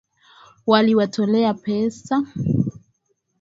[0.65, 2.15] Waliwatolea pesa